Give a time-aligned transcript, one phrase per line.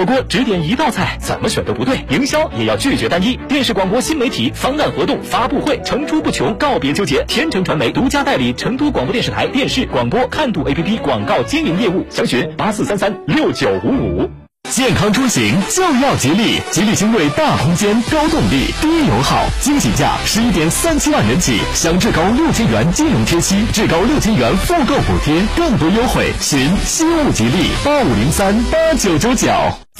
[0.00, 1.98] 火锅只点一道菜，怎么选都不对。
[2.08, 3.38] 营销也要拒绝单一。
[3.48, 7.22] 电视广播新媒体方案活动发布会层出不穷，告别纠结。
[7.24, 14.30] 天成传媒独家代理成都广播电视台电视广播看度 APP 广告经营业务，详询八四三三六九五五。
[14.70, 29.50] 健康出行就要吉利，吉利星瑞大空间、高动力、低油耗，惊喜价十一点三七万元起，享至高六千元金融贴息，至高六千元复购补贴，更多优惠，寻新物吉利八五零三八九九九。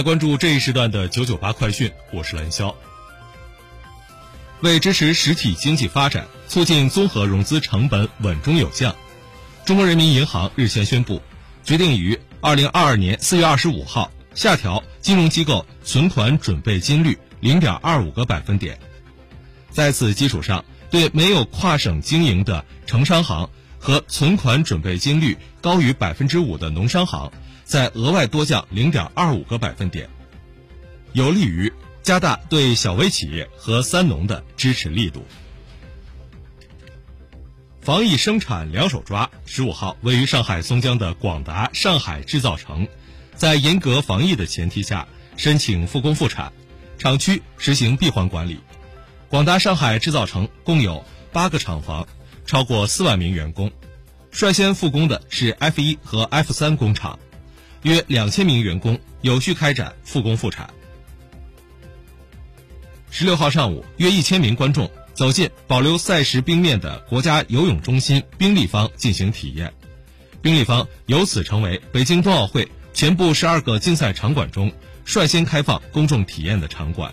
[0.00, 2.74] 来关注这一时段的九九八快讯，我是蓝霄。
[4.62, 8.96] 为支持实体经济发展，促进综合融资成本稳中有降，
[9.66, 11.20] 中国人民银行日前宣布，
[11.64, 18.78] 决定于二零二二年四月二十五号下调金融机构存款准备金率零点二五个百分点。
[19.70, 27.30] 在此基础上，对没有跨省经营的城商行和存款准备金率高于百分之五的农商行。
[27.70, 30.10] 再额外多降零点二五个百分点，
[31.12, 31.72] 有利于
[32.02, 35.24] 加大对小微企业和三农的支持力度。
[37.80, 42.88] 防疫生产两手抓，十五号，位于上海松江的广达上海制造城，
[43.36, 46.52] 在严格防疫的前提下申请复工复产，
[46.98, 48.58] 厂区实行闭环管理。
[49.28, 52.08] 广达上海制造城共有八个厂房，
[52.44, 53.70] 超过四万名员工，
[54.32, 57.16] 率先复工的是 F 一和 F 三工厂。
[57.82, 60.68] 约两千名员工有序开展复工复产。
[63.10, 69.72] 十六号上午，约一千名观众走进保留赛时冰面的国家游泳中心冰立方进行体验，
[70.40, 74.72] 冰立方由此成为北京冬奥会全部十二个竞赛场馆中
[75.04, 77.12] 率先开放公众体验的场馆。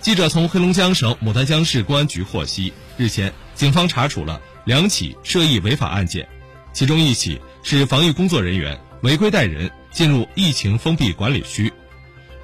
[0.00, 6.28] 记者从黑龙江省牡丹江市公安局获悉，日前警方查处了两起涉疫违法案件，
[6.74, 7.40] 其中一起。
[7.66, 11.72] 是防疫工作人员违规带人进入疫情封闭管理区，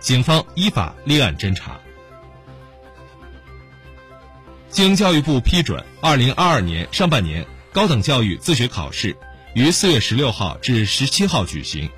[0.01, 1.79] 警方依法立案侦查。
[4.71, 9.15] 经教育部批准，二零二二年上半年高等教育自学考试
[9.53, 11.91] 于四月十六号至十七号举行，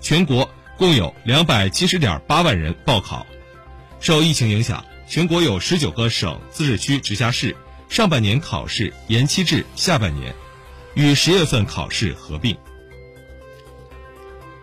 [0.00, 0.48] 全国
[0.78, 3.26] 共有两百七十点八万人报考。
[4.00, 7.54] 受疫情影响，全国有十九个省、自治区、直辖市
[7.90, 10.34] 上半年考试延期至下半年。
[10.94, 12.56] 与十月份考试合并。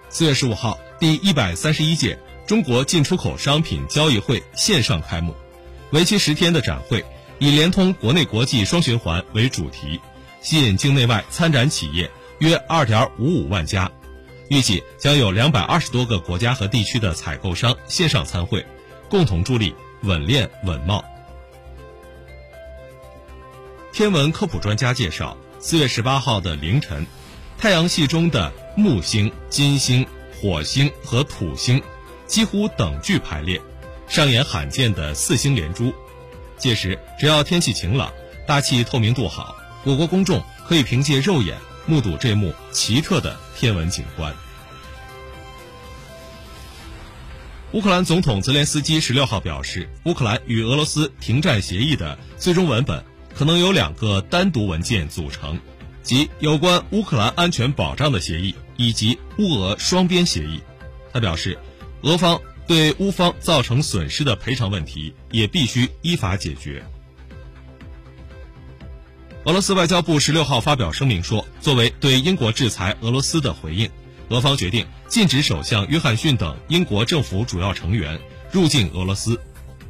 [0.10, 5.36] 四月十五号，第一百三十一届中国进出口商品交易会线上开幕，
[5.92, 7.06] 为期十天的展会
[7.40, 10.00] 以联通国内国际双循环为主题，
[10.42, 12.10] 吸引境内外参展企业
[12.40, 13.92] 约二点五五万家，
[14.50, 18.66] 预计将有两百二十多个国家和地区的采购商线上参会，
[19.10, 21.04] 共同助力稳链稳贸。
[23.94, 25.38] 天文科普专家介绍。
[25.64, 27.06] 四月十八号的凌晨，
[27.56, 31.80] 太阳系中的木星、金星、火星和土星
[32.26, 33.62] 几乎等距排列，
[34.08, 35.94] 上演罕见的四星连珠。
[36.58, 38.12] 届时，只要天气晴朗、
[38.48, 41.56] 大气透明度好，我国公众可以凭借肉眼
[41.86, 44.34] 目睹这幕奇特的天文景观。
[47.74, 53.11] 乌克兰总统泽连斯基十六号表示，乌克兰与俄罗斯停战协议的最终文本。
[53.36, 55.60] 可能由两个单独文件组成，
[56.04, 60.62] 即有关乌克兰安全保障的协议以及乌俄双边协议。
[61.14, 61.58] 他表示，
[62.02, 66.84] 俄方对乌方造成损失的赔偿问题也必须依法解决。
[69.44, 73.90] 俄罗斯外交部十六号发表声明说，作为对英国制裁俄罗斯的回应，
[74.30, 79.42] 俄方决定禁止首相约翰逊等英国政府主要成员入境俄罗斯。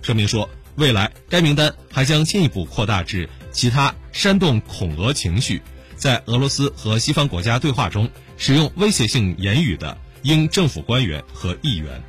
[0.01, 5.61] 声明说，未来该名单还将进一步扩大至其他煽动恐俄情绪，
[5.95, 12.01] 在俄罗斯和西方国家对话中使用威胁性言语的英政府官员和议员。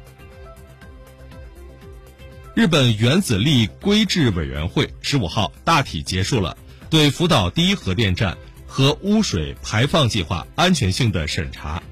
[2.55, 6.57] 日本原子力规制委员会十五号大体结束了
[6.91, 8.37] 对福岛第一核电站
[8.67, 11.83] 核污水排放计划安全性的审查。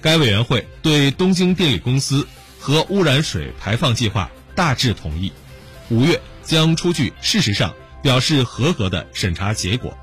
[0.00, 2.26] 该委员会对东京电力公司
[2.58, 5.32] 核污染水排放计划大致同意，
[5.92, 7.72] 五月将出具事实上
[8.02, 9.96] 表示合格的审查结果。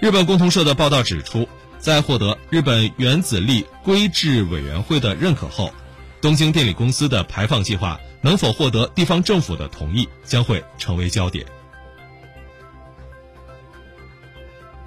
[0.00, 1.48] 日本共同社的报道指出，
[1.78, 5.72] 在获得日本原子力规制委员会的认可后，
[6.20, 7.98] 东京电力公司的排放计划。
[8.20, 11.44] 能否获得地方政府的同意，将会成为焦点。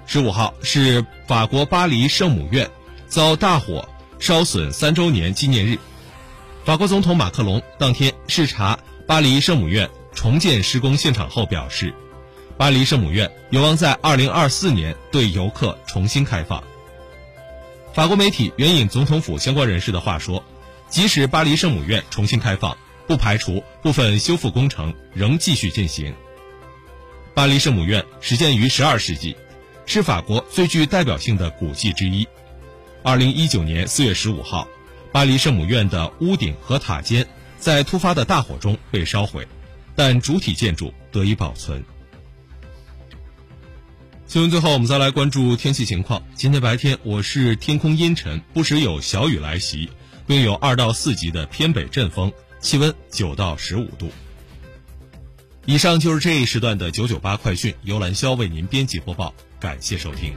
[0.06, 2.68] 十五号是法国巴黎圣母院
[3.06, 3.88] 遭大火
[4.18, 5.78] 烧损三周年纪念日，
[6.64, 8.76] 法国总统马克龙当天视察
[9.08, 11.94] 巴黎圣母院重建施工现场后表示，
[12.58, 16.62] 巴黎圣母院有望在二零二四年对游客重新开放。
[17.94, 20.44] 法国媒体援引总统府相关人士的话说，
[20.90, 22.76] 即使巴黎圣母院重新开放。
[23.06, 26.14] 不排除部分修复工程仍继续进行。
[27.32, 29.34] 巴黎圣母院始建于12世纪，
[29.86, 32.28] 是法国最具代表性的古迹之一。
[33.04, 34.68] 2019年4月15号，
[35.10, 37.26] 巴黎圣母院的屋顶和塔尖
[37.58, 39.46] 在突发的大火中被烧毁，
[39.94, 41.84] 但主体建筑得以保存。
[44.26, 46.22] 新闻最后，我们再来关注天气情况。
[46.34, 49.88] 今天白天，我市天空阴沉，不时有小雨来袭，
[50.26, 52.32] 并有二到四级的偏北阵风。
[52.60, 54.10] 气温九到十五度。
[55.64, 60.34] 以上就是这一时段的九九八快讯，由兰霄为您编辑播报，感谢收听。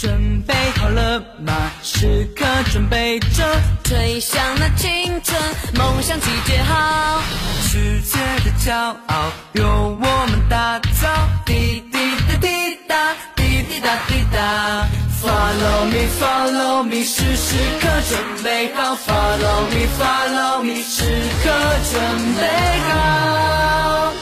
[0.00, 1.72] 准备好了吗？
[1.82, 3.44] 时刻准备着
[3.82, 5.36] 吹响那青春
[5.74, 7.20] 梦想集结号
[7.62, 11.08] 世界的骄傲由我们打造。
[11.44, 11.98] 滴滴
[12.28, 14.86] 答滴答滴滴答滴答。
[15.20, 18.94] Follow me follow me 时时刻准备好。
[18.94, 21.02] Follow me follow me 时
[21.42, 21.50] 刻
[21.90, 22.00] 准
[22.36, 22.46] 备
[22.88, 24.12] 好。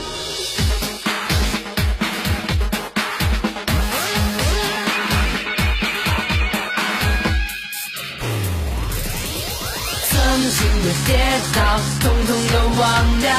[10.37, 11.17] 曾经的跌
[11.55, 13.33] 倒，统统都忘掉。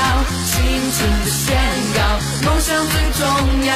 [0.49, 0.55] 青
[0.97, 1.55] 春的宣
[1.93, 1.99] 告，
[2.49, 3.21] 梦想最重
[3.67, 3.71] 要。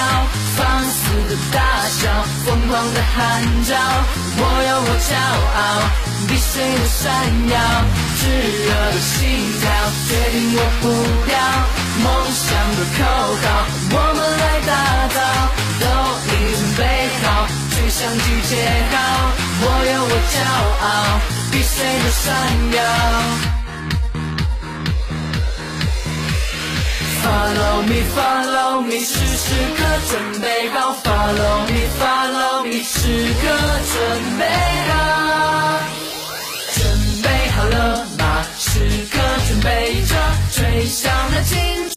[0.57, 0.97] 放肆
[1.29, 2.09] 的大笑，
[2.44, 5.13] 疯狂的喊叫，我有我骄
[5.53, 5.62] 傲，
[6.27, 7.13] 比谁都闪
[7.45, 7.56] 耀。
[8.18, 8.25] 炙
[8.65, 9.21] 热的心
[9.62, 9.69] 跳，
[10.09, 10.89] 决定我不
[11.29, 11.38] 掉。
[12.01, 13.06] 梦想的口
[13.38, 13.45] 号，
[13.91, 14.74] 我们来打
[15.13, 15.21] 造。
[15.77, 15.86] 都
[16.25, 16.81] 已准备
[17.22, 18.57] 好，吹响集结
[18.89, 18.98] 号。
[19.63, 20.41] 我有我骄
[20.81, 21.21] 傲，
[21.74, 22.25] 谁都闪
[22.75, 22.78] 耀。
[27.24, 29.46] Follow me, follow me，时时
[29.78, 30.12] 刻准
[30.42, 30.75] 备好。
[31.04, 33.44] Follow me, follow me，时刻
[33.92, 33.96] 准
[34.38, 34.42] 备
[34.90, 34.92] 好。
[36.74, 36.82] 准
[37.22, 38.22] 备好了吗？
[38.58, 38.66] 时
[39.12, 40.16] 刻准备着，
[40.51, 41.80] 吹响了金。